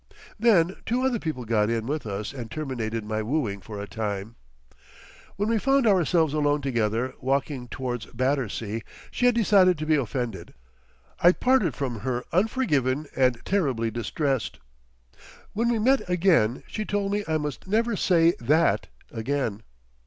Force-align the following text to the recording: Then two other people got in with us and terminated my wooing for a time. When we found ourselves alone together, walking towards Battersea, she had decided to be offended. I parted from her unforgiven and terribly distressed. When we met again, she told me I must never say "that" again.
Then 0.39 0.77
two 0.87 1.03
other 1.03 1.19
people 1.19 1.45
got 1.45 1.69
in 1.69 1.85
with 1.85 2.07
us 2.07 2.33
and 2.33 2.49
terminated 2.49 3.05
my 3.05 3.21
wooing 3.21 3.61
for 3.61 3.79
a 3.79 3.87
time. 3.87 4.33
When 5.35 5.47
we 5.47 5.59
found 5.59 5.85
ourselves 5.85 6.33
alone 6.33 6.63
together, 6.63 7.13
walking 7.21 7.67
towards 7.67 8.07
Battersea, 8.07 8.81
she 9.11 9.27
had 9.27 9.35
decided 9.35 9.77
to 9.77 9.85
be 9.85 9.93
offended. 9.93 10.55
I 11.19 11.33
parted 11.33 11.75
from 11.75 11.99
her 11.99 12.23
unforgiven 12.33 13.05
and 13.15 13.45
terribly 13.45 13.91
distressed. 13.91 14.57
When 15.53 15.69
we 15.69 15.77
met 15.77 16.09
again, 16.09 16.63
she 16.65 16.83
told 16.83 17.11
me 17.11 17.23
I 17.27 17.37
must 17.37 17.67
never 17.67 17.95
say 17.95 18.33
"that" 18.39 18.87
again. 19.11 19.61